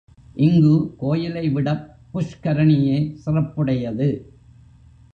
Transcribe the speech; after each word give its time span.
இங்கு 0.35 0.95
கோயிலை 0.97 1.49
விடப் 1.49 1.85
புஷ்கரணியே 2.13 2.97
சிறப்புடையது. 3.25 4.09